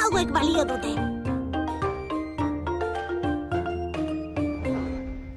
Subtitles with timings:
[0.00, 0.92] Hauek balio dute.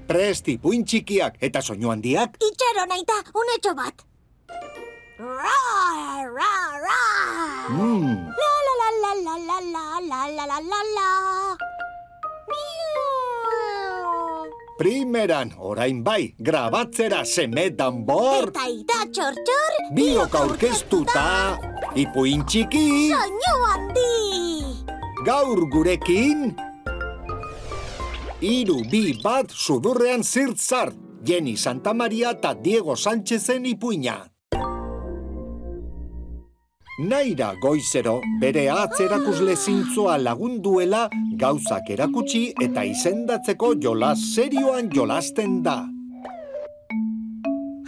[0.06, 2.38] Presti, puin txikiak eta soinu handiak.
[2.38, 4.06] Itxaro naita, unetxo bat.
[5.18, 5.58] Ra,
[6.38, 6.54] ra,
[6.86, 7.02] ra.
[7.74, 11.43] Mm, La, la, la, la, la, la, la, la, la, la, la,
[14.78, 18.50] primeran, orain bai, grabatzera seme danbor.
[18.50, 19.78] Eta ita txor, txor.
[19.94, 21.28] Biok aurkeztuta,
[21.96, 24.12] ipuin txiki, Soinu handi.
[25.26, 26.56] gaur gurekin.
[28.44, 34.33] Iru bi bat sudurrean zirtzart, Jenny Santa Maria eta Diego Sánchezen ipuina.
[37.00, 41.08] Naira goizero bere atzerakusle zintzoa lagunduela
[41.42, 45.74] gauzak erakutsi eta izendatzeko jolas serioan jolasten da.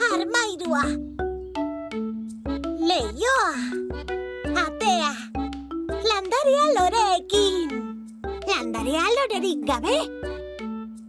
[0.09, 0.81] Armairua.
[2.81, 3.53] Leioa.
[4.65, 5.13] Atea.
[6.09, 7.77] Landarea loreekin.
[8.49, 10.01] Landarea lorerik gabe.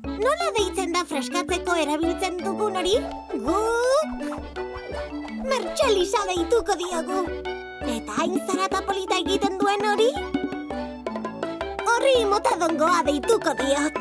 [0.05, 2.97] Nola deitzen da freskatzeko erabiltzen dugun hori?
[3.41, 4.33] Guk?
[5.49, 7.56] Mertxelisa deituko diogu.
[7.87, 10.09] Eta hain zarata polita egiten duen hori?
[11.87, 14.01] Horri motadongoa deituko diot.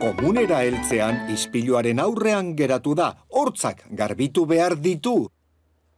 [0.00, 5.28] Komunera heltzean ispiluaren aurrean geratu da, hortzak garbitu behar ditu.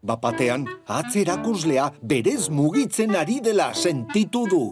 [0.02, 4.62] Bapatean, atzerakuslea berez mugitzen ari dela sentitu du.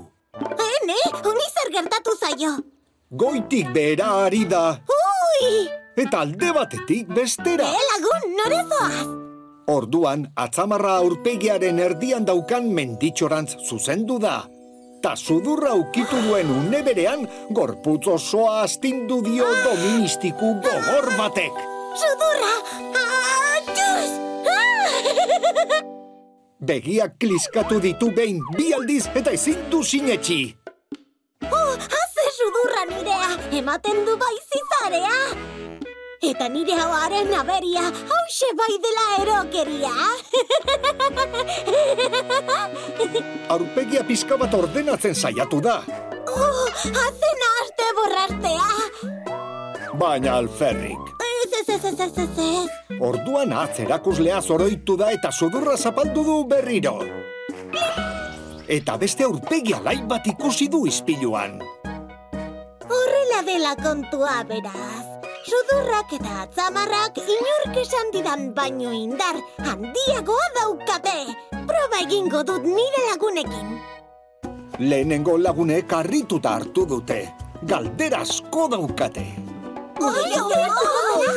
[0.67, 2.57] Ene, honi zer gertatu zaio.
[3.11, 4.65] Goitik behera ari da,
[4.99, 5.69] Ui!
[5.97, 7.71] eta alde batetik bestera.
[7.71, 9.20] E lagun, norezoaz?
[9.71, 14.41] Orduan, atzamarra aurpegiaren erdian daukan menditxorantz zuzendu da.
[15.03, 17.23] Ta sudurra ukitu duen une berean,
[17.55, 21.63] gorputz osoa astindu dio doministiku gogor batek.
[22.03, 22.53] Sudurra!
[23.05, 24.11] Atxuz!
[26.61, 30.41] Begiak kliskatu ditu behin bi aldiz eta ezin du sinetxi.
[31.47, 33.31] Oh, haze sudurra nirea,
[33.63, 34.37] ematen du bai
[36.21, 39.93] Eta nire hauaren aberia, hause bai dela erokeria.
[43.55, 45.79] Aurpegia pizka bat ordenatzen saiatu da.
[46.29, 48.69] oh, haze nahaste borrastea.
[49.97, 51.09] Baina alferrik.
[51.25, 52.99] Ez, ez, ez, ez, ez, ez, ez.
[53.01, 56.99] Orduan atzerakuslea zoroitu da eta sudurra zapaldu du berriro.
[58.69, 61.63] Eta beste aurpegi alai bat ikusi du ispiluan.
[62.91, 65.10] Horrela dela kontua beraz.
[65.41, 71.33] Sudurrak eta atzamarrak inork esan didan baino indar handiagoa daukate.
[71.71, 73.71] Proba egingo dut nire lagunekin.
[74.85, 77.21] Lehenengo lagunek harrituta hartu dute.
[77.65, 79.25] Galdera asko daukate.
[80.01, 80.63] Oi, oi,
[81.21, 81.33] oi!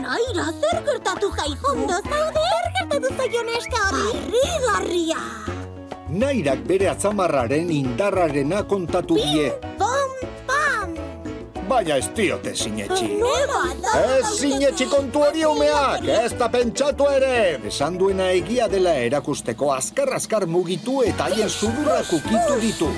[0.00, 1.74] Naira, zer gertatu jaizu?
[1.74, 2.46] Ondo zaude?
[2.48, 4.06] Zer gertatu zaio neska hori?
[4.16, 5.20] Harrigarria!
[6.12, 9.71] Nairak bere atzamarraren indarrarena kontatu die.
[11.72, 13.06] Baina ez diote sinetxi.
[13.96, 17.36] Ez sinetxi kontu hori umeak, ez da pentsatu ere.
[17.70, 22.90] Esan duena egia dela erakusteko azkar-azkar mugitu eta haien sudurrak ukitu ditu.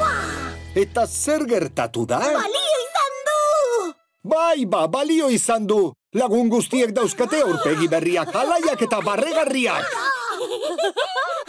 [0.74, 2.18] Eta zer gertatu da?
[2.18, 3.38] Balio izan du!
[4.34, 5.78] Bai, ba, balio izan du.
[6.18, 9.86] Lagun guztiek dauzkate aurpegi berriak, alaiak eta barregarriak.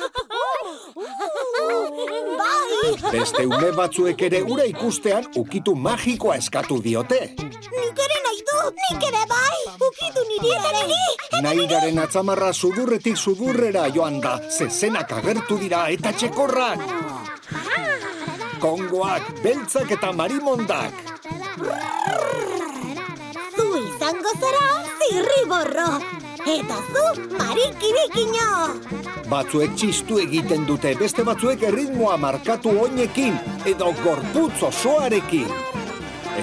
[3.12, 7.20] Beste ume batzuek ere ura ikustean ukitu magikoa eskatu diote.
[7.38, 8.60] Nik ere nahi du!
[8.82, 9.60] Nik ere bai!
[9.88, 11.42] Ukitu niri eta niri!
[11.46, 16.86] Nairaren atzamarra sudurretik sudurrera joan da, zezenak agertu dira eta txekorrak.
[18.62, 21.02] Kongoak, beltzak eta marimondak.
[23.56, 24.70] Zu izango zara
[25.00, 25.90] zirriborro!
[26.46, 27.04] Eta zu
[27.40, 28.50] marikirikino!
[29.32, 33.34] Batzuek txistu egiten dute, beste batzuek erritmoa markatu oinekin
[33.66, 35.50] edo gorputz osoarekin.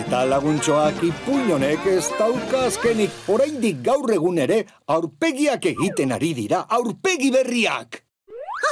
[0.00, 7.30] Eta laguntxoak ipuñonek ez dauka azkenik, oraindik gaur egun ere aurpegiak egiten ari dira, aurpegi
[7.30, 8.03] berriak.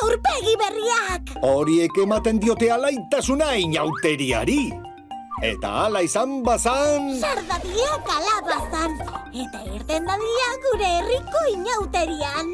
[0.02, 1.34] Aurpegi berriak!
[1.46, 4.89] Horiek ematen diote alaitasuna inauteriari.
[5.38, 7.14] Eta ala izan bazan...
[7.22, 8.98] Sardadia kalabazan!
[9.30, 12.52] Eta irten dadia gure herriko inauterian!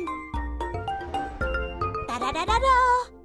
[2.06, 3.15] Tarararara!